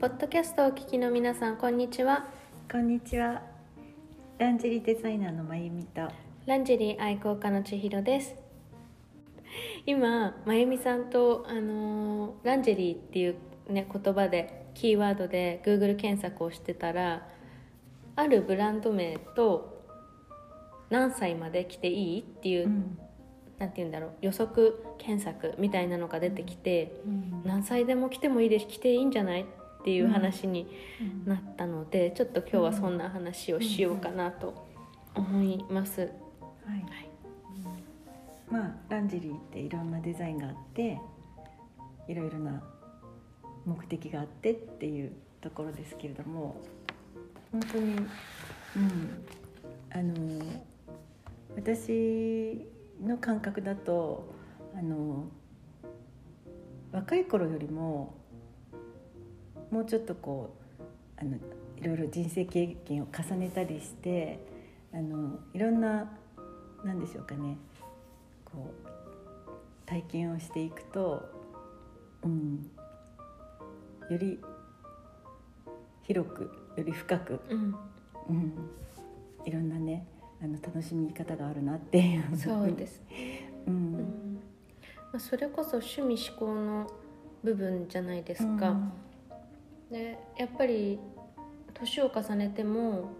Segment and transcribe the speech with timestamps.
[0.00, 2.24] ポッドキャストをお聞きの皆さんこんにちは。
[2.70, 3.42] こんにちは。
[4.38, 6.02] ランジェリーデザイナーのまゆみと。
[6.46, 8.36] ランジェリー愛好家の千尋です。
[9.86, 13.34] 今まゆみさんと、あのーランジェリーっていう、
[13.68, 17.26] ね、言葉でキーワードで Google 検索をしてたら
[18.14, 19.84] あるブランド名と
[20.90, 22.68] 何歳まで来ていいっていう、
[23.58, 26.92] なんて言うんだろう予測検索みたいなのが出てきて、
[27.42, 29.44] 何歳でも来てもいいです来ていいんじゃないっ
[29.88, 30.68] ていう話に
[31.24, 34.66] なったので、ちょっと今日はそんな話をしようかなと
[35.14, 36.02] 思います。
[36.02, 36.10] はい。
[38.50, 41.00] まあランジェリーっていろんなデザインがあって、
[42.06, 42.62] いろいろな
[43.64, 46.60] 目的があってっていうところですけれども、
[47.50, 48.06] 本当に、うん、
[49.88, 50.44] あの
[51.56, 52.68] 私
[53.02, 54.34] の感覚だと
[54.76, 55.28] あの
[56.92, 58.18] 若い頃よりも
[59.70, 61.36] もうちょっとこうあの
[61.76, 64.38] いろいろ人生経験を重ねたりして
[64.92, 66.10] あのいろんな
[66.84, 67.56] なんでしょうかね
[68.44, 68.88] こう
[69.86, 71.28] 体験をしていくと、
[72.22, 72.70] うん、
[74.10, 74.38] より
[76.02, 77.74] 広くより深く、うん、
[78.28, 78.52] うん、
[79.44, 80.06] いろんなね
[80.42, 82.36] あの楽しみ方があるなっていう。
[82.36, 83.02] そうです、
[83.66, 83.92] ううん。
[83.96, 84.38] ん
[85.12, 86.90] まあ、それこそ趣味思考の
[87.42, 88.76] 部分じゃないですか、で
[90.38, 90.98] やっぱり
[91.74, 93.10] 年を重ねても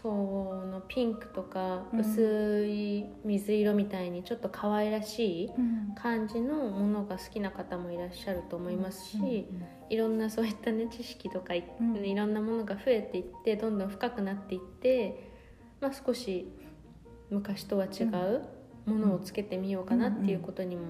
[0.00, 2.00] そのピンクとかうん。
[2.00, 5.94] 薄い水色みたいにちょっと可愛らしいうん。
[5.94, 9.64] 感じのものが好きな方もいらっしゃると思いますし、うん。
[9.90, 15.30] いろんなそういったね知識とかいろんなものが増えていってどんどん深くなっていって、
[15.80, 16.48] まあ、少し
[17.28, 18.42] 昔とは違う
[18.86, 20.82] ものをつけてみようかなっていうことにも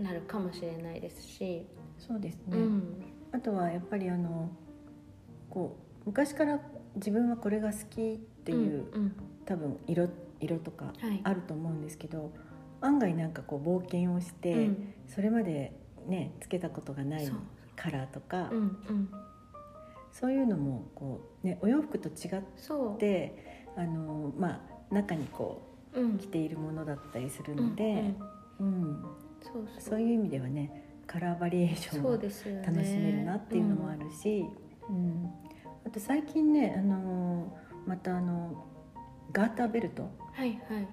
[0.00, 1.66] なるかもしれないですし、
[1.98, 4.50] そうですね、うんあとはやっぱりあの
[5.50, 6.60] こう昔から
[6.96, 9.12] 自分はこれが好きっていう、うん
[9.44, 10.08] 多分色
[10.38, 11.20] 色とかはい。
[11.24, 12.32] あると思うんですけど、
[12.80, 14.94] 案外なんかこう冒険をして、うん。
[15.08, 15.72] それまで
[16.06, 17.28] ねつけたことがない
[17.74, 18.62] カラーとか、うんう
[18.92, 19.08] ん。
[20.12, 25.62] そういうのもこう、ね、お洋服と違ってあの、まあ、中にこ
[25.92, 26.14] うん。
[26.14, 28.14] う着ているものだったりするので、
[28.60, 29.04] うんうん。
[29.42, 29.68] そう。
[29.80, 30.81] そういう意味ではね
[31.12, 32.62] カラーバリエーションそうもですよね。
[32.66, 34.46] 楽しめるなっていうのもあるし、
[34.88, 35.30] うん
[35.84, 38.64] あと最近ねあのまたあの
[39.32, 40.88] ガーターベルトはいはい。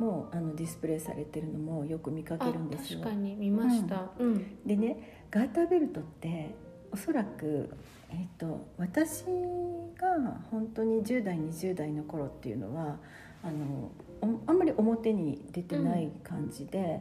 [0.00, 3.00] もあのディスプレイされてるのもよく見かけるんですよ。
[3.02, 4.10] あ確かに見ました。
[4.18, 4.64] うん。
[4.64, 6.54] でねガーターベルトって
[6.92, 7.70] おそらく、
[8.10, 9.24] えー、と私
[9.98, 12.98] が本当に10代20代の頃っていうのは
[13.42, 13.90] あの
[14.22, 17.00] おあんまり表に出てない感じで、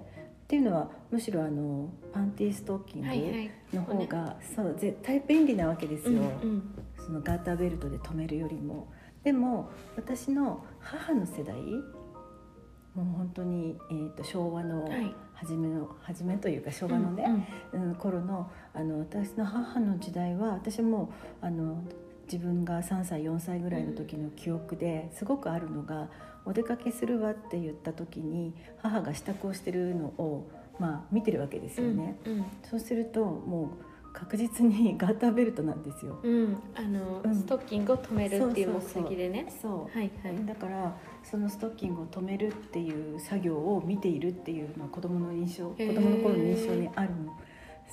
[0.49, 3.51] っていうのはむしろあのパンティーストッキンはいはい。
[3.71, 6.75] グの方が、そう絶対便利なわけですよ、うんうん。
[6.97, 8.91] そのガーターベルトで留めるよりも。
[9.23, 15.13] でも私の母の世代もう本当に、えー、と昭和のはい。
[15.35, 17.23] 初めの、初めというか昭和のね、
[17.71, 21.83] うんうん、頃のあの私の母の時代は私もあの
[22.23, 26.09] 自分が3歳4歳ぐらいの時の記憶ですごくあるのが
[26.49, 30.49] お出かけするわって言った時に母が支度をしてるのを、
[30.79, 32.17] まあ、見てるわけですよね。
[32.25, 36.19] うんそうするともう確実にガーターベルトなんですよ。
[36.23, 37.35] うん、うんあの、うん。
[37.35, 39.53] ストッキングを止めるっていう目的でね。
[39.61, 40.45] そうはいはい。
[40.47, 47.37] だからそのストッキングを止めるっていう作業を見ているっていうのは子供の印象子供の頃の印象にあるの。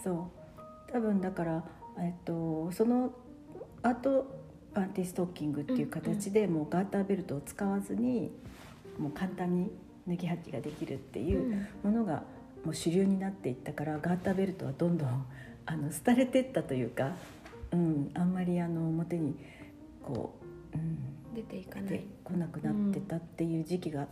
[0.02, 0.92] そう。
[0.92, 1.64] 多分だから、
[1.98, 3.12] えっと、その
[3.82, 4.35] 後
[4.76, 8.30] パンティストッキングっていう形で、もうガーターベルトを使わずに
[8.98, 9.70] もう簡単に
[10.06, 12.24] 脱ぎ履きができるっていうものが
[12.62, 15.26] もう主流になっていったからガーターベルトはどんどん
[15.64, 17.16] あの廃れてったというか、
[17.72, 19.34] うん、あんまりあの表に
[20.02, 20.34] こ
[20.74, 24.06] う、うん、出ていかなでい来なくなってたっていう時期が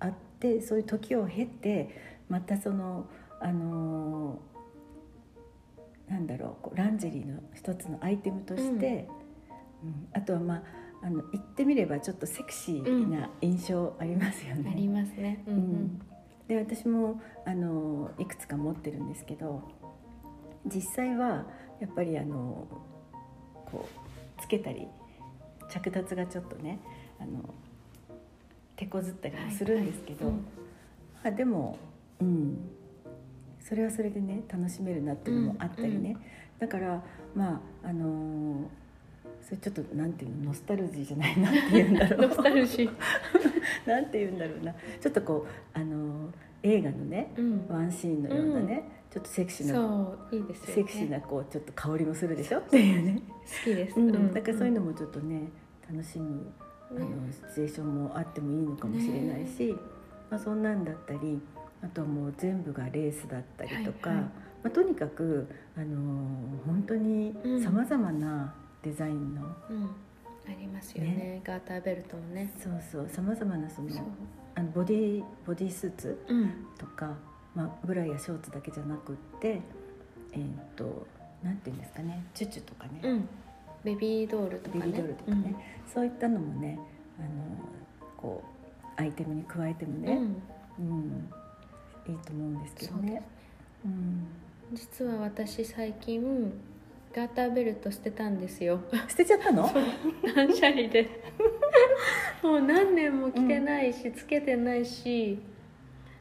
[0.00, 1.88] あって、そういう時を経て
[2.28, 3.06] またその
[3.40, 9.19] あのーなんだろうこうランジェリーの一つのアイテムとして、うん
[10.12, 10.62] あとはまあ
[11.02, 14.70] あの言ってみればちょっとセクシーな印象ありますよね。
[14.72, 15.42] ありますね。
[15.46, 16.02] うんうん。
[16.48, 19.62] で私もあのいくつか持ってるんですけど
[20.66, 21.46] 実際は
[21.80, 22.66] やっぱりあの
[23.70, 23.88] こ
[24.38, 24.88] うつけたり
[25.70, 26.80] 着脱がちょっとね
[27.20, 27.54] あの
[28.76, 30.40] 手こずったりもするんですけど、はいは
[31.30, 31.32] い。
[31.34, 31.78] あでも
[32.20, 32.58] うん。
[33.62, 36.16] それはそれでね楽しめるなっていうのもあったりね、
[36.58, 37.04] だから
[37.36, 38.68] まああの
[39.50, 42.28] それちょっとなんていうのノスタルジーじゃないなっていうんだろう。
[42.28, 42.90] ノスタルジー。
[43.84, 44.72] なんて言うんだろうな。
[45.00, 46.32] ちょっとこうあの
[46.62, 47.66] 映画のねうん。
[47.68, 50.74] ワンシーンのようなね、ちょっとセクシーないいですよね。
[50.74, 53.22] セクシーなこうちょっと香りもするでしょっていうね、
[53.64, 54.32] 好きです、うん。
[54.32, 55.48] だからそういうのもちょっとね
[55.90, 56.46] 楽しむ
[56.92, 59.76] あねのシチュエーションもあってもいいのかもしれないし、
[60.30, 61.40] まあ、そんなんだったり
[61.82, 64.24] あとはもう全部がレースだったりとか、はいはい。
[64.62, 67.62] まあ、とにかく、あのー本当にうん。
[67.62, 69.88] さまざまなデザインの、うん、あ
[70.58, 71.40] りますよね。
[71.44, 72.50] ガーターベルトもね。
[72.58, 73.08] そうそう。
[73.08, 73.88] さまざまなその
[74.54, 76.50] あのボディボディスーツうん。
[76.78, 77.14] とか、
[77.54, 79.60] まあ、ブラやショーツだけじゃなくって
[80.32, 81.06] えーっと
[81.42, 82.24] なんていうんですかね。
[82.34, 83.28] チュチュとかね、うん。
[83.84, 84.86] ベビードールとかね。
[84.86, 85.54] ベビードールとかね、
[85.92, 86.78] そういったのもね
[87.18, 87.28] あの
[88.16, 88.42] こ
[88.96, 90.02] うアイテムに加えてもうん。
[90.02, 90.18] ね、
[90.78, 91.30] うん。
[92.06, 93.22] いいと思うんですけどね。
[93.84, 94.26] うん。
[94.72, 96.52] 実は私最近
[97.14, 98.80] ガーターベルト捨てたんですよ。
[99.08, 99.68] 捨てちゃったの？
[100.34, 101.08] 断捨離で。
[102.42, 105.38] もう何年も着てないし、つけてないし。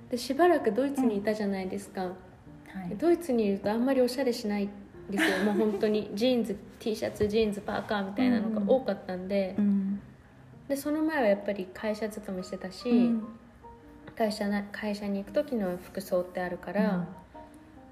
[0.10, 2.10] でしばらくドイツにいたじゃないですか、は
[2.92, 2.96] い。
[2.98, 4.70] ドイツにいるとあんまりおしゃれしないん
[5.12, 5.38] ですよ。
[5.46, 6.10] もう本当に。
[6.16, 10.02] ジーンズ T シャツジーンズパーカーみたいなのが多かったんで,、うん。
[10.68, 13.28] でその前はやっぱり会社勤めしてたし、うん。
[14.16, 17.08] 会社な会社に行く時の服装ってあるから、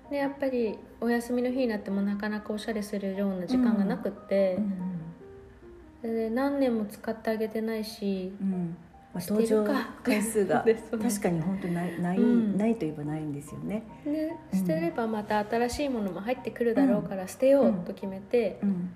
[0.10, 8.78] でやっぱりお休みの日になってもなかなかおしゃれするような時間がなくってう、んで何年も使ってあげてないしうん。
[9.14, 9.66] まあ、登場
[10.04, 12.58] 回数が 確かに本当ないない、うん。
[12.58, 13.84] ないといえばないんですよね。
[14.06, 18.92] でうん捨てればまた新しいものも入ってくるだろうから捨てようと決めて、うん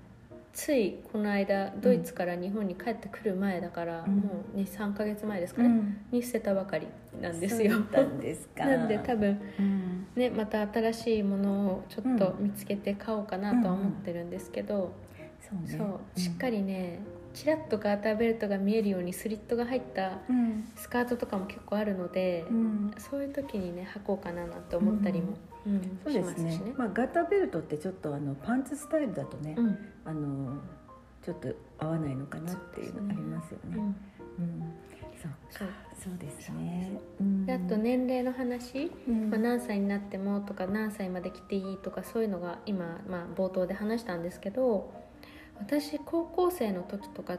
[0.52, 4.16] ついこの間ドイツから日本に帰ってくる前だから、うん。
[4.16, 5.96] もう23か月前ですかね、うん。
[6.10, 6.86] に捨てたばかり
[7.20, 7.72] なんですよ。
[7.72, 8.66] そうだったんですか。
[8.66, 10.06] なんで多分うん。
[10.14, 14.92] ねまた新しいものをちょっと見つけて買おうかなとは思ってるんですけど、
[15.40, 15.78] そうね。
[15.78, 17.00] そうしっかりね
[17.34, 20.68] ちらっとガーターベルトが見えるようにスリットが入ったうん。
[20.76, 22.94] スカートとかも結構あるので、うん。
[22.98, 25.34] そういう時にね履こうかななんて思ったりも、
[25.66, 26.00] うん。
[26.04, 26.58] そうですね。
[26.58, 26.74] ね。
[26.76, 29.78] まあガーターベルトってちょっとあのパンツスタイルだとね、うん。
[30.04, 30.58] あの
[31.22, 31.48] ちょっと
[31.78, 33.76] 合わないのかなっていうのありますよね。
[33.76, 33.84] うん。
[34.38, 34.72] うん、
[35.20, 35.68] そうそう。
[36.02, 36.98] そうですね。
[37.48, 39.30] あと、年齢の話、うん。
[39.30, 44.92] まあ、何歳になってもとか何歳まで着ていいとかそういうのが今、まあ、冒頭で話したんですけど
[45.64, 47.38] 私高校生の時とか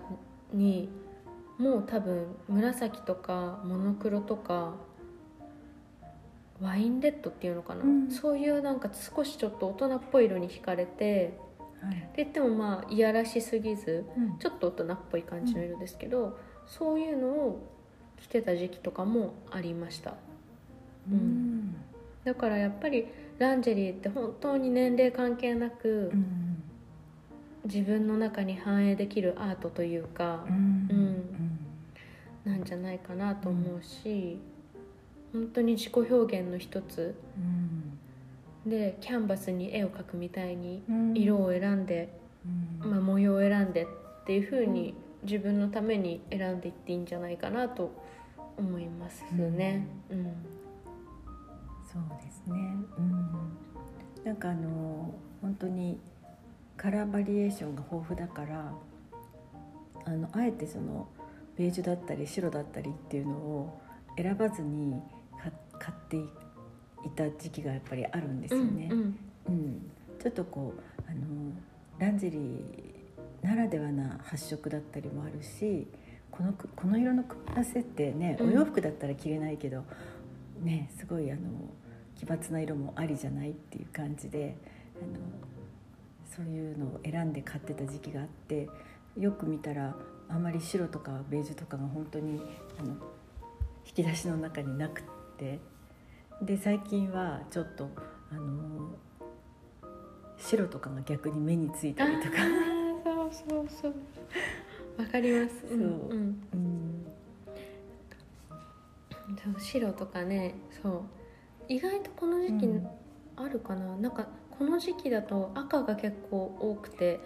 [0.54, 0.90] に
[1.58, 4.76] もう多分紫とかモノクロとか
[6.62, 8.12] ワインレッドっていうのかな、うん。
[8.12, 11.38] そういうなんか少しちょっと大人っぽい色に惹かれて
[11.82, 11.96] はい。
[11.96, 14.38] で言ってもまあいやらしすぎずうん。
[14.40, 17.68] ちょっと大人っぽい感じの色ですけど、そういうのを
[18.22, 20.16] 着てた時期とかもありました。
[21.12, 21.76] うん。
[22.24, 26.53] だからやっぱりランジェリーって本当に年齢関係なく、うん
[27.66, 30.56] 自分の中に反映できるアートというかう、ん。
[30.90, 32.52] うん。
[32.52, 34.40] なんじゃないかなと思うし、
[35.32, 37.16] 本当に自己表現の一つ。
[37.38, 38.70] うん。
[38.70, 41.14] でキャンバスに絵を描くみたいにうん。
[41.16, 42.18] 色を選んで、
[42.84, 42.92] うん。
[42.92, 43.88] まあ、模様を選んでっ
[44.26, 44.94] ていう風に
[45.24, 47.92] 自分のために選んでいっていいんじゃないかなと
[48.58, 49.88] 思いますね。
[50.10, 50.24] うん。
[51.86, 52.76] そうですね。
[52.98, 54.24] うん。
[54.24, 56.00] なんかあの本当に
[56.84, 58.74] カラーバリエーションが豊富だから
[60.04, 61.08] あのあえてその
[61.58, 63.82] ベージュだったり白だったりっていうのを
[64.18, 65.02] 選ばずに
[65.32, 65.50] か
[65.80, 68.90] 買っていた時期がやっぱりあるんですよね。
[68.92, 69.18] うんうん。
[69.48, 71.54] うん、ちょっとこうあの
[72.00, 75.88] ランジェリーならではな発色だったりもあるし
[76.32, 78.50] このくこの色の組み合わせってね、うん。
[78.50, 79.86] お洋服だったら着れないけど
[80.62, 81.42] ねすごいあの
[82.18, 84.58] 奇抜な色もありじゃないっていう感じで
[85.02, 85.44] あの
[86.36, 88.68] そういうのを選んで買ってた時期があって
[89.18, 89.96] よく見たら
[90.30, 92.42] あんまり白とかベージュとかが本当に
[92.80, 92.96] あの
[93.86, 95.04] 引き出しの中になくっ
[95.38, 95.60] て
[96.42, 97.90] で最近はちょっと
[98.32, 98.90] あの
[100.38, 102.38] 白とかが逆に目についたりとか、
[103.04, 103.94] そうそうそう。
[104.98, 105.56] わかります。
[105.70, 105.78] そう。
[105.78, 106.44] んうん。
[106.54, 107.06] うん、
[109.36, 111.02] そう白とかねそう。
[111.70, 112.88] 意外とこの時期うん。
[113.36, 114.28] あるかな、なんか
[114.64, 117.20] この時期だと赤が結構多くて、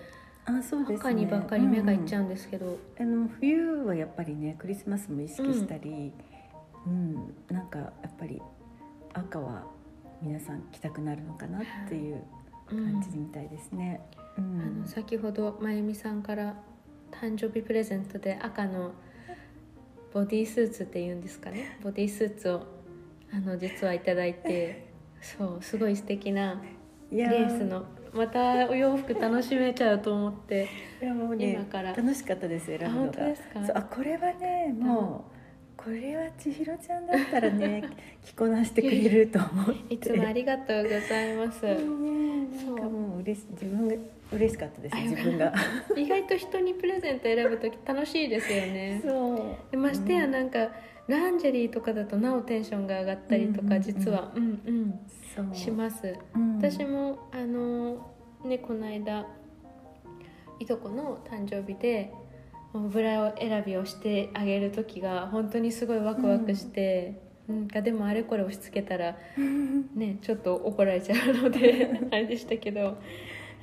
[0.45, 0.97] あそうですね。
[0.97, 6.11] 赤にばっかり目がいっちゃううんですけど、んあの冬はやっぱりねクリスマスも意識したり、
[6.87, 8.41] うんなんかやっぱり
[9.13, 9.65] 赤は
[10.21, 12.23] 皆さん着たくなるのかなっていう
[12.71, 12.91] うん。
[12.93, 14.01] 感じみたいですね。
[14.37, 14.61] うん。
[14.61, 16.55] あの先ほどまゆみさんから
[17.11, 18.93] 誕生日プレゼントで赤の
[20.11, 21.77] ボディースーツっていうんですかね。
[21.83, 22.63] ボディースーツを
[23.31, 24.87] あの実はいただいて
[25.21, 26.61] そうすごい素敵な
[27.11, 27.85] レースの。
[28.13, 30.67] またお洋服楽しめちゃうと思って。
[31.01, 31.93] いやもうね今から。
[31.93, 33.21] 楽しかったです選ぶのが。
[33.75, 35.29] あこれはねも
[35.77, 37.83] これは千尋ちゃんだったらね
[38.25, 39.93] 着こなしてくれると思って。
[39.93, 41.65] いつもありがとうございます。
[41.65, 41.75] ね
[42.65, 43.95] なんかもう嬉し自分が
[44.33, 45.53] 嬉しかったですあ自分が。
[45.95, 48.99] 意外と人にプレゼント選ぶ時楽しいですよね。
[49.05, 49.71] そう。
[49.71, 50.69] でましてやなんか、
[51.07, 54.31] ランジェリーとかだとなおテンションが上がったりとか、うんうんうん実は。
[54.35, 55.53] うんうん。
[55.53, 56.57] します、うん。
[56.57, 58.11] 私もあの
[58.43, 59.27] ねこの間
[60.59, 62.11] いとこの誕生日で
[62.73, 69.17] ブラ選びをしてあげる時が本当にすごいワクワクして、なんかでもあれこれ押し付けたら
[69.95, 72.97] ねちょっと怒られちゃうので あれでしたけど、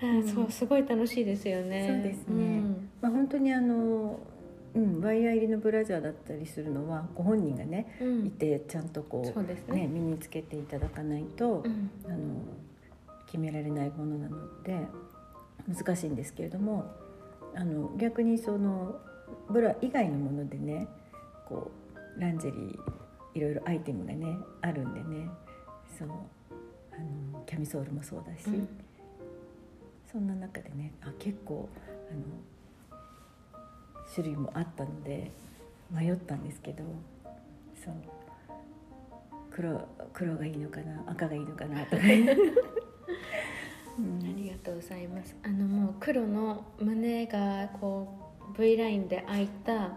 [0.03, 0.27] あん。
[0.27, 1.87] そうすごい楽しいですよね。
[1.89, 2.59] そうですね。
[2.59, 2.89] ん。
[3.01, 4.19] まあ本当にあの
[4.75, 8.27] うん、ワイヤー入りのブラジャーだったりするのはご本人がねうん。
[8.27, 9.87] いてちゃんとこそうねうね。
[9.87, 11.91] 身につけていただかないと、うん。
[12.07, 12.17] あの
[13.27, 14.87] 決められないものなので
[15.67, 16.85] 難しいんですけれども
[17.55, 18.97] あの逆にその
[19.51, 20.87] ブラ以外のものでね
[21.49, 21.71] こ
[22.17, 25.29] うランジェリーいろいろアイテムがねあるんでね
[25.99, 26.09] そう
[26.93, 28.69] あのキャミソールもそうだし、うん。
[30.11, 31.69] そんな中でねあ結構
[32.11, 32.21] あの
[34.15, 35.33] 種類もあったので
[35.91, 36.85] 迷ったんですけど
[37.83, 37.95] そう
[39.51, 42.03] 黒黒がいいのかな赤がいいのかなとか、
[43.99, 44.19] うん。
[44.19, 49.93] ありがとうございますあのもう黒の胸がこう V ラインで開いた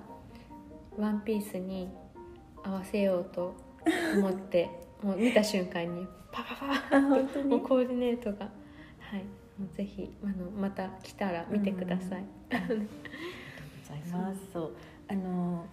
[0.96, 1.90] ワンピースに
[2.64, 3.56] 合わせようと
[4.16, 4.70] 思って
[5.02, 7.50] もう見た瞬間にパパパパあ本当に？
[7.50, 8.46] もうコーディネートが。
[9.00, 9.24] はい。
[9.76, 12.88] ぜひあのまた来たら見てください、う
[13.90, 14.40] ございます。
[14.54, 14.72] そう。
[15.08, 15.66] あの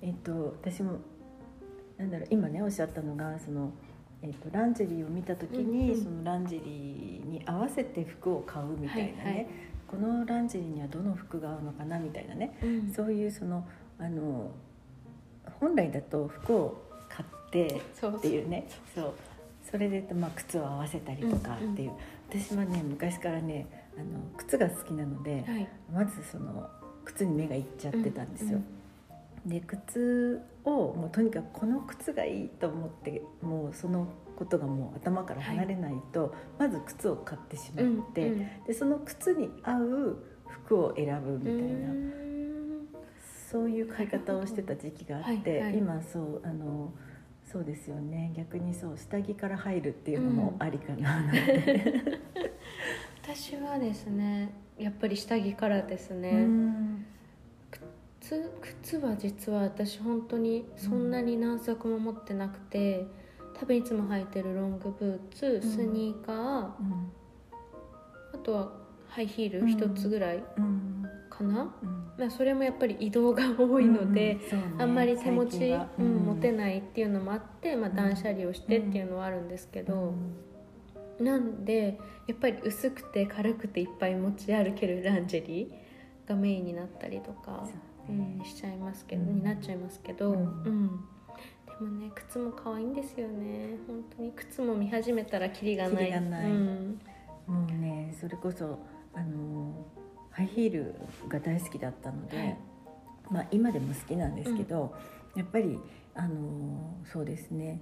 [0.00, 0.98] えっと私も
[1.98, 3.70] なんだろう今ねおっしゃったのがその
[4.22, 6.04] えっとランジェリーを見た時に、うんうん。
[6.04, 9.46] そのランジェリーに合わせて服を買うみたいなね、はいはい。
[9.86, 12.92] このランジェリーにはどの服が合うのかなみたいなね、うん。
[12.92, 13.66] そういうその
[13.98, 14.50] あの
[15.60, 18.66] 本来だと服を買ってっていうね。
[18.94, 19.14] そう。
[19.70, 21.92] それで、まあ、靴を合わせたりとかっていう、
[22.28, 25.68] 私はね昔からねあの靴が好きなので、はい。
[25.92, 26.68] まずその
[27.04, 28.60] 靴に目がいっちゃってたんですよ。
[29.46, 34.06] で靴をもうとにかくこの靴がいいと思ってもうその
[34.36, 38.64] ことがもう頭から離れないと、まず靴を買ってしまって、うんうん。
[38.66, 40.16] でその靴に合う
[40.48, 42.86] 服を選ぶみたいな、うん。
[43.50, 45.78] そういう買い方をしてた時期があって、はいはい。
[45.78, 46.92] 今そうあの
[47.44, 48.32] そうですよね。
[48.36, 52.20] 逆にそう下着から入るっていうのもありかななんて。
[53.22, 57.06] 私はですねやっぱり下着からですね、うん
[58.20, 58.50] 靴
[58.82, 63.04] 靴は実は私本当にそんなに何足も持ってなくて、
[63.58, 66.36] 多分いつも履いてるロングブーツスニーカー、
[68.32, 68.72] あとは
[69.08, 72.12] ハイヒール一つぐらいうんかな、うん。
[72.18, 74.14] まあ、それもやっぱり移動が多いので、うん。
[74.14, 74.38] ね。
[74.78, 76.06] あんまり手持ち、うん。
[76.26, 80.14] 持てないっていうのもあって、まあ、うん断捨離をしてっていうのはあるんですけど、
[81.20, 87.64] なんでやっぱり薄くて軽くていっぱい持ち歩けるランジェリーがメインになったりとか。
[87.64, 87.70] そ
[88.12, 88.36] うね。
[88.38, 89.36] うん、しちゃいますけど、うん。
[89.36, 90.84] になっちゃいますけど、ううん。
[90.84, 91.04] ん
[91.66, 93.76] でもね靴も可愛いんですよね。
[93.86, 95.96] 本当に靴も見始めたらキリがない。
[95.98, 96.50] キリがない。
[96.50, 97.00] うん、
[97.46, 98.78] もうねそれこそ
[99.14, 99.86] あの
[100.30, 100.94] ハイヒール
[101.28, 102.58] が大好きだったので、はい。
[103.30, 104.94] まあ今でも好きなんですけど、
[105.36, 105.78] やっぱり
[106.14, 107.80] あのそうですね。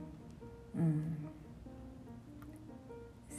[0.77, 1.29] うん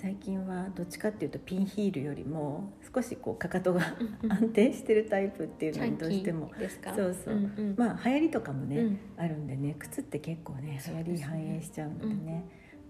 [0.01, 3.81] 最近はどっちかっていうとピンヒールよりも少しこうかかとが
[4.27, 6.51] 安定してるタイプっていうのにどうしても。
[6.95, 7.35] そうそう。
[7.35, 7.75] うんうん。
[7.77, 8.99] まあ流行りとかもね、うん。
[9.15, 12.45] あるんでね靴って結構ね流行り反映しちゃうのでね、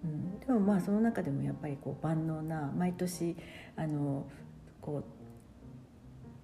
[0.06, 0.40] うん。
[0.40, 3.36] でもまあその中でもやっぱりこう万能な毎年
[3.76, 4.26] あの
[4.80, 5.04] こ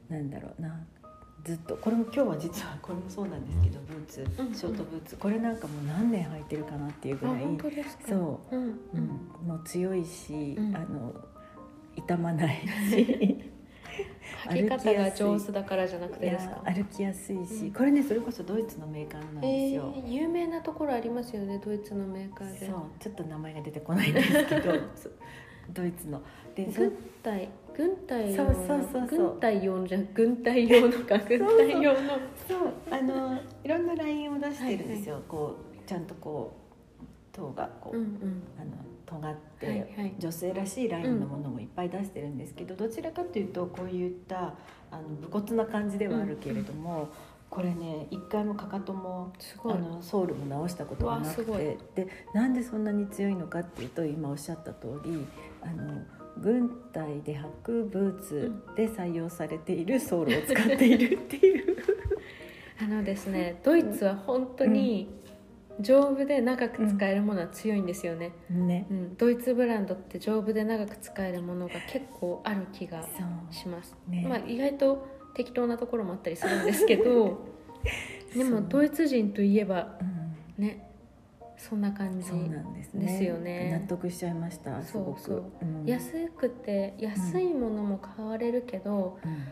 [0.09, 0.85] うなんだろうな
[1.43, 5.15] ずっとこれも今日は実はこれもそうなんですけどブーツ、うんショートブーツ。
[5.17, 7.43] これなんかもう何年履いてるかなっていうぐあらい、
[8.07, 8.55] そう。
[8.55, 8.69] うん。
[9.45, 10.75] もう強いし、うん。
[10.75, 11.13] あの
[11.95, 12.57] 傷まない
[12.89, 13.43] し。
[14.49, 16.61] 履き方が上手だからじゃなくいてですか？
[16.65, 17.73] や歩きやすいし、うん。
[17.73, 19.93] これねそれこそドイツのメーカーなんですえよ。
[19.95, 22.67] ー、有名なところありますよねドイツのメーカーで。
[22.67, 22.81] そう。
[22.99, 24.73] ちょっと名前が出てこないんですけど
[25.73, 26.21] ドイツの。
[26.55, 29.31] でそ軍隊軍隊用のそうそうそうそう。
[29.31, 31.99] 軍隊用のじゃ軍隊用のか軍隊用の。
[32.47, 35.55] そうあのいろんなラインを出してるんですよ、こ
[35.85, 36.53] うちゃんとこ
[37.01, 38.43] う塔がこう、うんうん。
[38.59, 38.71] あの
[39.05, 40.13] 尖って、はいはい。
[40.17, 44.55] 女性らしいラインのものもいっぱい出してるんですけど、どちらかというとこういった
[44.91, 47.07] あの武骨な感じではあるけれども、
[47.49, 49.31] これね一回もかかとも
[49.63, 51.77] あのソウルも直したことがなくて。
[51.95, 55.25] でなんでそんなに強いのかっていうと今おっしゃった通り
[55.67, 56.01] あの
[56.41, 61.77] 軍隊で履くブーツで採用されているソールを使っているっていう。
[62.79, 65.09] あのですねドイツは本当に
[65.79, 68.87] 丈夫で長く使えるものは強いんですよね、ね。
[68.89, 69.17] うん。
[69.17, 73.03] ドイツブランドって丈夫で長く使えるものが結構ある気が
[73.51, 74.25] します、ね。
[74.27, 77.45] まあ意外と適当なところもあったりするんですけど
[78.35, 79.97] でもドイツ人といえば
[80.57, 80.63] うん。
[80.63, 80.86] ね
[81.57, 83.79] そんな感じなんですよね。
[83.81, 85.19] 納得しちゃいましたすごく。
[85.19, 85.85] そうん。
[85.85, 89.43] 安くて安いものも買われるけど、うん。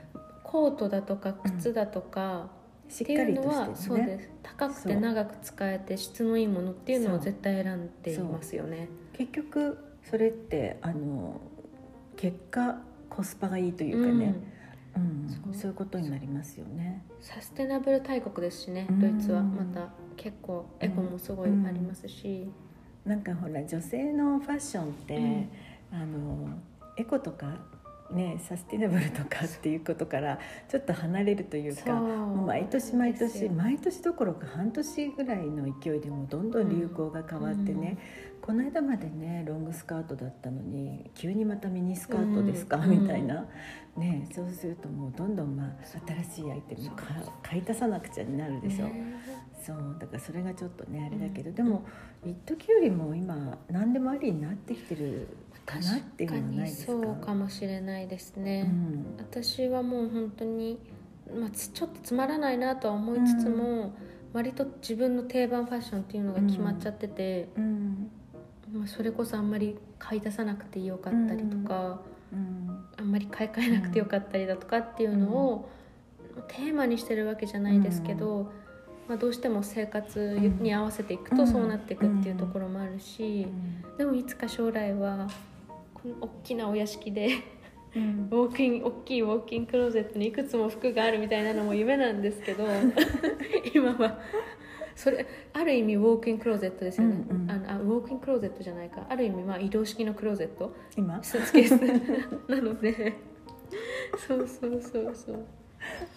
[0.43, 2.49] コートだとか靴だとか、
[2.87, 4.29] しっていうのはそうです。
[4.43, 8.87] 高くて長く使えて質のいいものっていうのを絶対選んでいますよね。
[9.13, 11.41] 結局それってあの
[12.15, 12.77] 結果
[13.09, 14.35] コスパがいいというかね、
[14.95, 15.27] うん。
[15.27, 17.03] そうそういうことになりますよね。
[17.19, 18.99] サステナブル大国ですしねうん。
[18.99, 22.49] ドイツはまた結構エコもすごいありますし、
[23.05, 25.49] なんかほら女性のファッションって、うん。
[25.91, 26.49] あの
[26.97, 27.57] エコとか
[28.11, 37.97] ねサスティナブルとかっていうことからちょっと離れるというかもう毎年毎年毎年どころか半年ぐらいの勢いでもうどんどん流行が変わってね、
[38.45, 42.89] この間までねロングスカートだったのに急にまたミニスカートですか、うん。
[42.91, 43.47] みたいな、
[43.97, 45.69] ね、そうするともうどんどん、まあ、
[46.23, 47.05] 新しいアイテムか
[47.41, 48.85] 買い足さなくちゃになるでしょ。
[48.85, 49.15] ね
[49.65, 51.85] そうだからそれがちょっとねあれだけど、うんでも
[52.23, 55.27] 一時よりも今何でもありになってきてる
[55.65, 56.91] かなっていうのはないですか？
[56.91, 59.15] 確かにそうかもしれないですね、うん。
[59.17, 60.77] 私はもう本当に、
[61.35, 63.95] まあ、つちょっとつまらないなとは思いつつも、
[64.33, 68.11] 割と自分の定番ファッションっていうのが決まっちゃってて、うん
[68.75, 72.01] まあ、それこそあんまり買い足さなくてよかったりとか、
[72.33, 72.85] うん。
[72.97, 75.69] あんまり買い替えなくてよかったりだとかっていうのを、
[76.49, 78.51] テーマにしてるわけじゃないですけど、
[79.07, 81.47] まあ、どうしても生活に合わせていくとうん。
[81.47, 83.97] そうなっていくっていうところもあるし、うん。
[83.97, 85.29] でもいつか将来は
[85.93, 87.29] この大きなお屋敷で
[87.95, 88.27] うん。
[88.31, 92.65] ウォーキン大きいウォーキングクローゼットにいくつも服があるみたいなのも夢なんですけど
[93.73, 94.19] 今は
[94.95, 97.51] それある意味ウォーキングクローゼットですよね、うんうん。
[97.51, 99.05] あのあウォーキングクローゼットじゃないか。
[99.09, 100.73] ある意味まあ移動式のクローゼット。
[100.95, 101.21] 今？
[101.23, 101.75] スーツケース。
[102.49, 103.13] なので。
[104.27, 105.45] そうそうそうそう。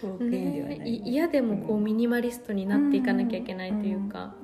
[0.02, 1.28] ウォークインではないね。
[1.28, 4.34] でもこうミニマリストになっていかなきゃいけないというか、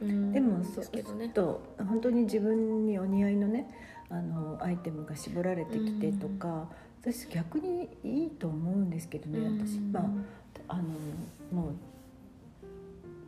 [0.00, 0.32] うんうんうん。
[0.32, 1.28] でもでそうするすけどね。
[1.28, 3.70] と本当に自分にお似合いのね
[4.08, 6.68] あのアイテムが絞られてきてとか、
[7.00, 9.78] 私逆にいいと思うんですけどね、私。
[9.78, 10.04] まあ
[10.68, 10.82] あの
[11.52, 11.72] もう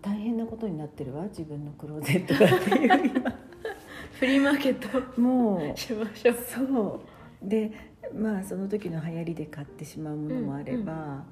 [0.02, 3.10] 大変なことになってるわ自分のクローゼットがっていう。
[3.16, 3.30] 今
[4.18, 5.20] フリーマーケット。
[5.20, 7.02] もうしましょうそ
[7.42, 7.48] う。
[7.48, 7.72] で
[8.14, 11.24] まあその時の流行りで買ってしまうものもあれば、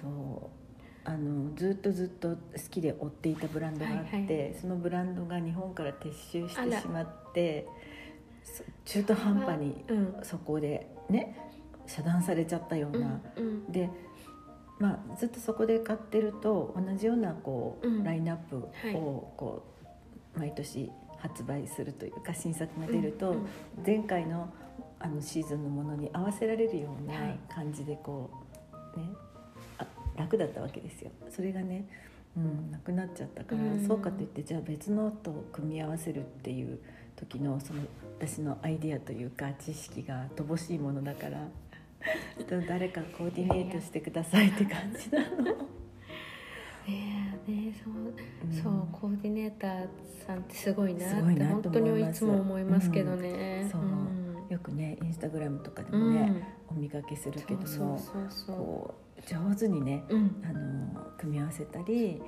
[0.00, 0.64] そう。
[1.06, 2.36] あのずっとずっと好
[2.70, 4.54] きで追っていたブランドがあって、はいはい。
[4.54, 7.66] そのブランドが日本から撤収してしまって
[8.42, 10.14] そ中途半端にうん。
[10.22, 11.36] そこでね
[11.86, 13.70] 遮断されちゃったよううんな、うん。
[13.70, 13.90] で、
[14.78, 18.04] まあ、ずっとそこで買ってると同じようなこう、うん。
[18.04, 18.92] ラインナップをはい。
[18.92, 19.64] こ
[20.36, 23.46] う毎年発売するというか新作が出ると、うんうん。
[23.86, 24.52] 前回の
[24.98, 27.38] あのシーズンのものに合わせられるようなはい。
[27.48, 28.30] 感じでこ
[28.96, 29.08] う、ね
[29.78, 31.10] あ楽だったわけですよ。
[31.30, 31.86] それがね
[32.36, 33.86] うん、なくなっちゃったから、うん。
[33.86, 36.80] そうかといってじゃあ別のと組み合わせるっていう
[37.16, 37.82] 時のその
[38.18, 41.38] 私のアイディアというか知識が乏しいものだから
[42.68, 45.44] 誰かコーディネートしてくださいって感じなの。
[46.86, 49.88] ねえねえそううんそうコーディネーター
[50.26, 53.66] さんってすごいなすって本当にいつも思いますけどね。
[53.70, 60.18] そううんよくねインスタグラムとかでうんもね、お見かけするけどもそうそうそうこう上手にねそう。
[60.18, 60.42] うん。
[60.44, 62.20] あの組み合わせたり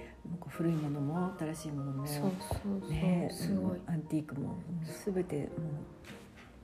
[0.49, 2.91] 古いものも新しいものもそうそうそう。
[2.91, 3.81] ねすごい。
[3.87, 4.57] アンティークも
[5.05, 5.49] 全てもう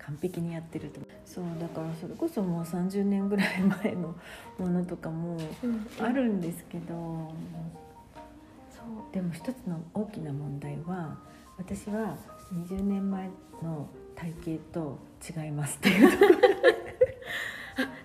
[0.06, 4.14] 完璧にやってるとそうだからそれこそもう30年ぐらい前の
[4.58, 6.08] ものとかもうんあ。
[6.08, 7.32] るんですけど
[8.70, 9.14] そう。
[9.14, 11.18] でも一つの大きな問題は
[11.56, 12.16] 私は
[12.52, 13.30] 20年前
[13.62, 14.98] の体型と
[15.44, 16.10] 違いますっていう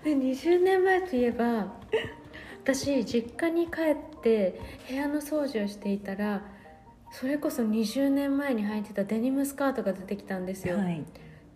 [0.04, 1.66] で20年前といえば
[2.62, 6.42] 私実家に帰って部屋の掃除をしていたら
[7.10, 11.04] それこそ20年前に履いてたデニムスカートが出てきたんですよ、はい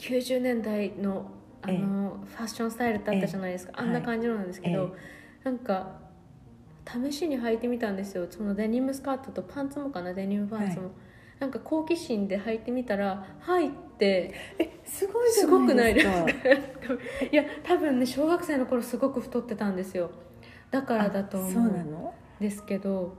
[0.02, 1.30] 90年代の
[1.62, 1.78] あの、ええ。
[2.36, 3.82] ファッションスタイルってあったじゃないですか、ええ。
[3.86, 4.96] あんな感じのなんですけど、
[5.42, 6.00] えなんか
[7.04, 8.26] 試しに履いてみたんですよ。
[8.28, 10.90] そのデニムスカートとパンツもかなデニムパンツも、は
[11.38, 16.24] なんか好奇心で履いてみたら入ってえすごいじすごくないいでですか？
[16.24, 16.32] か
[17.30, 20.10] いや多分ね小学生の頃すごく太ってたんですよ。
[20.70, 23.16] だからだと思うんのですけど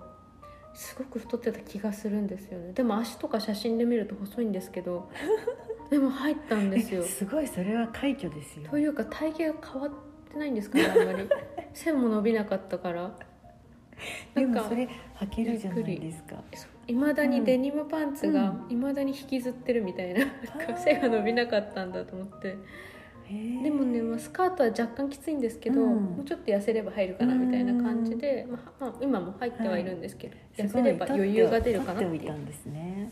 [0.73, 2.73] すごく太ってた気がするんですよね。
[2.73, 5.09] でも足とか写真で見ると細いんですけど
[5.93, 7.03] でも入ったんですよ。
[7.03, 8.67] えすごいそれは快挙ですよ。
[8.67, 9.91] というか体型が変わっ
[10.31, 11.29] てないんですかねあんまり。
[11.71, 13.15] 線も伸びなかったから。
[14.33, 16.43] でもそれ履けるじゃないですか。
[16.87, 20.27] いまだにデニムパンツがういまだに引きずってるみたいななん
[20.67, 22.57] か背が伸びなかったんだと思って。
[23.29, 25.95] でもね、まあ、スカートは若干きついんですけど、うん。
[26.17, 32.09] もうちょっと痩せれば入るかなみたいな感じで、まあまあ、今も入ってはいるんですけど、痩せれば余裕が出るかなっていう。
[32.09, 33.11] 取っておいたんですね。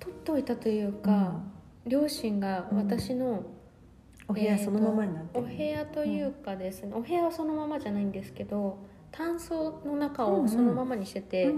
[0.00, 1.40] 取っておいたというか、
[1.86, 3.44] 両親が私の、
[4.26, 5.44] お部屋そのままになってる。
[5.44, 8.78] お部屋というかですね、お部屋はそのままじゃないんですけど
[9.12, 11.54] タンスの中をそのままにしてて、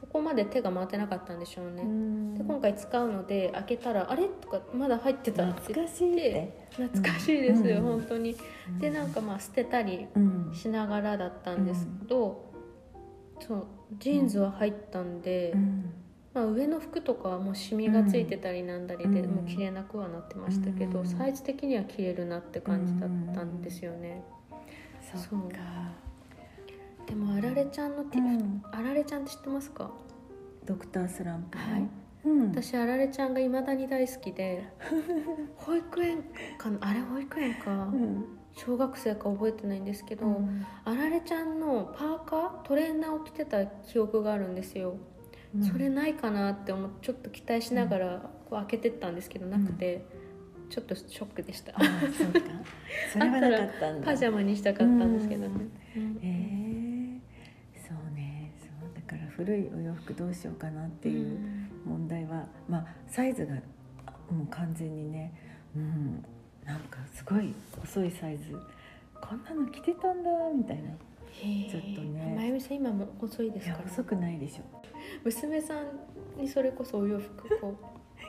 [0.00, 2.34] そこまで手が回ってなかったんでしょうね、うん。
[2.34, 6.68] で今回使うので開けたら「あれ?」とか「まだ入ってた」って懐かしいって。
[6.70, 7.82] 懐かしいですよ、うん。
[7.84, 8.36] 本当に。
[8.80, 10.50] でなんかまあ捨てたりうん。
[10.54, 12.52] しながらだったんですけど、
[13.40, 13.66] そう
[13.98, 15.92] ジーンズは入ったんで、うん
[16.38, 19.30] まあ、上の服とかはもうシミがついてたりなんだりで、うん。
[19.34, 21.06] もう着れなくはなってましたけど、うん。
[21.06, 24.22] サイズ的には着れるなって感じだったんですよね、
[25.12, 25.40] そそう。
[27.06, 28.04] でもあられちゃんの
[28.70, 29.90] あられちゃんって知ってますか？
[30.64, 31.88] ドクタースランプのはい。
[32.24, 32.50] うん。
[32.50, 34.64] 私あられちゃんがいまだに大好きで
[35.56, 36.22] 保育園
[36.56, 36.78] かな？
[36.82, 37.72] あれ保育園か。
[37.72, 38.24] うん。
[38.52, 40.64] 小学生か覚えてないんですけど、うん。
[40.84, 42.62] あられちゃんのパーカー？
[42.62, 44.96] トレーナーを着てた記憶があるんですよ、
[45.62, 50.04] それないかなって思ってちょっと期待しながらこう開けてったんですけどなくて、
[50.68, 51.72] ちょっとショックでした。
[51.74, 52.40] あーそうか。
[53.12, 54.06] それはなかったんだ。
[54.06, 56.18] パジャマにしたかったんですけどね、うん。
[56.22, 58.52] えー、そうね。
[58.58, 61.38] そうだから古いお洋服どうしようかなっていう
[61.86, 63.54] 問題は、まあサイズが
[64.06, 65.32] あもう完全にね
[65.74, 66.24] うん。
[66.66, 68.54] なんかすごい細いサイズ。
[69.20, 70.90] こんなの着てたんだみたいな。
[71.30, 72.34] ちょっとね。
[72.36, 74.78] まゆみさん今も細いでいすか細くないでしょ
[75.24, 77.74] 娘さんにそれこそお洋服こ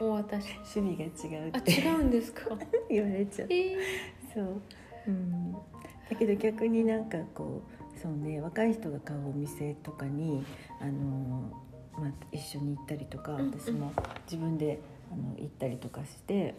[0.02, 0.48] うお渡し。
[0.76, 1.72] 趣味が違うあって。
[1.72, 2.44] 違うんですか？
[2.90, 3.48] 言われちゃう。
[3.52, 3.78] えー、
[4.34, 4.62] そう、
[5.08, 5.60] うん、だ
[6.18, 7.62] けど逆になんかこ
[7.96, 10.44] うそうね若い人が買うお店とかに
[10.80, 11.52] あの、
[11.98, 13.92] まあ、一緒に行ったりとか私も
[14.26, 14.80] 自分で
[15.12, 16.56] あの行ったりとかして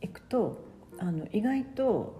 [0.00, 0.58] 行くと
[0.98, 2.14] あの意外と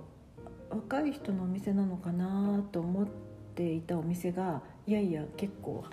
[0.71, 3.07] 若い人のお店なのかなと思っ
[3.55, 5.85] ていたお店がいやいや結構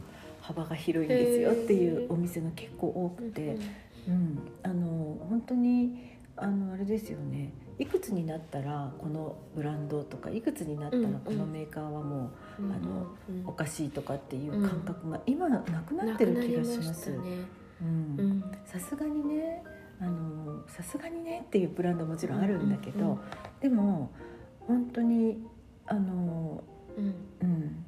[0.47, 3.57] 幅が広いんですよっていうお店が結構多くて。
[4.07, 7.53] うん、あの本当にあのあれですよね。
[7.79, 13.41] いくつになったらこのブランドとかいくつになったらこのメーカーはもうんあのうん。
[13.41, 17.17] うおかしいとかっていう感覚が今なくななってる気がします。
[18.65, 19.63] さすがにね
[19.99, 23.19] あのさすがにねっていうブランドもちろんあるんだけど、うんうん。
[23.61, 24.11] でも
[24.59, 25.43] 本当に
[25.87, 26.63] あの、
[26.97, 27.15] うん。
[27.41, 27.85] うん、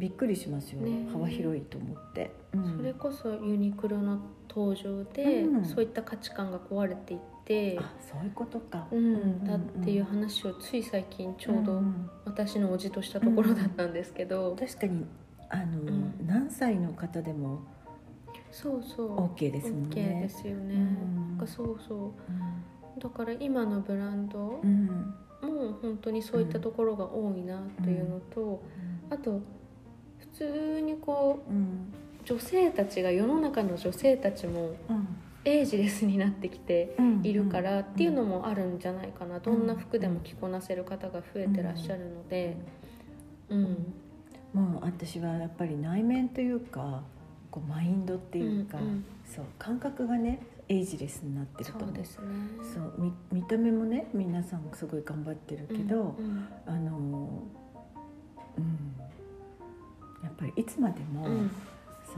[0.00, 1.06] びっくりしますよ、ね。
[1.12, 2.32] 幅広いと思って。
[2.54, 2.76] うん。
[2.76, 5.64] それこそユニクロの登場で、うん。
[5.64, 8.88] そういった価値観が壊れていって、あそういうことか。
[8.90, 15.04] うん、だっていう話をつい最近ちょうどん私のおじとしたところだったんですけど、確かに
[15.50, 16.14] あの、ん。
[16.26, 17.60] 何歳の方でも
[18.50, 19.16] そうそう。
[19.26, 19.96] OK ですもんね。
[19.96, 21.28] OK ですよね、うん。
[21.30, 22.14] なんかそうそ
[22.96, 23.00] う。
[23.00, 25.14] だから今のブランドうん。
[25.42, 28.62] も本当にそういったところが多いなというのと、
[29.10, 29.59] あと普
[30.44, 31.56] 通にこうん。
[31.56, 31.60] う
[32.22, 34.76] 女性たちが世の中の女性たちも
[35.44, 37.20] エイジレスになってきてうん。
[37.24, 42.56] いるからっていうのもあるんじゃないかな、どんな服でも着こなせる方が増えてらっしゃるので、
[43.48, 43.92] うん。
[44.52, 47.02] もう私はやっぱり内面というか
[47.50, 49.04] こうマインドっていうか、うんうん。
[49.24, 51.88] そう感覚がねエイジレスになってると思う。
[51.88, 52.26] そうですね。
[52.74, 56.48] そう見見た目もね皆さんすごい頑張ってるけど、うんうん。
[56.66, 57.42] あの
[58.58, 58.94] うん
[60.22, 61.50] やっぱりいつまでも、うん。
[62.04, 62.14] そ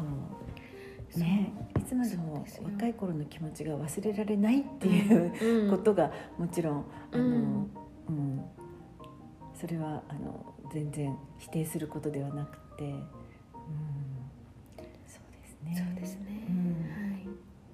[1.17, 5.71] うねいつまでも若い頃の気持ちが忘れられないっていう、うん。
[5.71, 7.29] ことがもちろんあの、う
[8.09, 8.37] うん。
[8.37, 8.45] ん
[9.55, 12.99] それはあの全然否定することではなくて、うん、
[15.07, 15.77] そうですね。
[15.77, 16.57] そうですね、うん。
[16.91, 17.29] はい、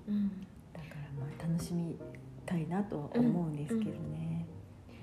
[0.09, 0.29] うん、
[0.75, 1.97] だからまあ楽しみ
[2.45, 4.47] たいなとは思うんですけどね。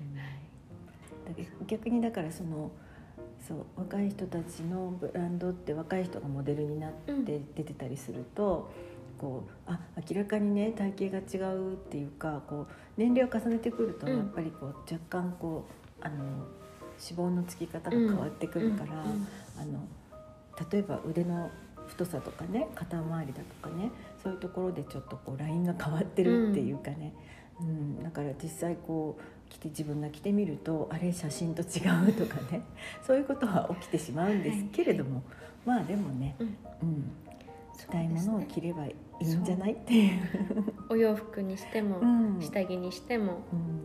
[0.00, 1.34] うん。
[1.34, 2.70] だけ逆にだからその
[3.46, 7.24] そう若い人たちのブランドって若い人がモデルになってうん。
[7.24, 8.72] 出てたりすると、
[9.18, 9.78] こうあ
[10.10, 14.16] 明らかにね体型が違うっていうかこう年齢を重ねてくるとうん。
[14.16, 15.64] やっぱりこう若干こ
[16.00, 18.98] うあの脂肪のつき方が変わってくるから、うん。
[18.98, 19.26] うん。
[19.58, 19.86] あの
[20.70, 21.50] 例えば腕の
[21.86, 23.90] 太さとかね肩周りだとかね
[24.22, 27.14] そういうところでちょっとこうラインが変わってるっていうかね、
[27.60, 31.64] うんだから実際こう着て自分が着てみるとあれ写真と違
[32.08, 32.62] うとかね
[33.06, 35.22] そういうことは起きてしまうんですけれども、
[35.64, 36.46] まあでもね、うん。
[36.46, 36.50] う
[36.86, 37.10] ん、
[37.78, 40.20] 着たいものを着ればいいんじゃないっていう。
[40.90, 42.38] お洋服にしても、うん。
[42.40, 43.38] 下着にしても、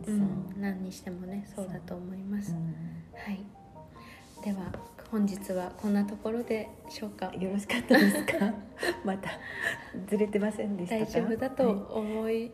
[0.07, 0.17] うんう。
[0.57, 2.57] ん何にしてもねそうだと思います、うん。
[3.15, 3.43] はい。
[4.43, 4.57] では
[5.11, 7.31] 本日はこんなところでしょうか？
[7.35, 8.53] よろしかったですか？
[9.05, 9.29] また
[10.07, 11.05] ずれてませんでしたか？
[11.05, 12.51] 大丈夫だと思い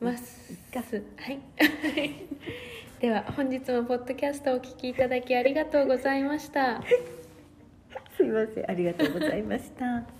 [0.00, 0.52] ます。
[0.72, 1.40] ガス、はい。
[3.00, 6.82] では本日もポッドキャストをお聞きいただきありがとうございました。
[8.16, 8.70] すいません。
[8.70, 10.19] ありがとうございました。